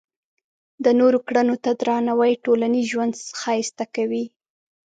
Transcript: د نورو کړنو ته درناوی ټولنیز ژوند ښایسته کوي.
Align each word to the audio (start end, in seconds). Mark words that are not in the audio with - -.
د 0.83 0.85
نورو 0.99 1.19
کړنو 1.27 1.55
ته 1.63 1.69
درناوی 1.81 2.33
ټولنیز 2.45 2.85
ژوند 2.91 3.13
ښایسته 3.41 3.85
کوي. 3.95 4.25